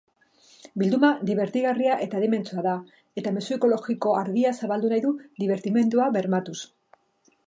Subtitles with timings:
[0.81, 2.73] Bilduma dibertigarria etaadimentsua da,
[3.23, 5.13] eta mezu ekologiko argia zabaldu nahi du
[5.45, 6.59] dibertimenduabermatuz.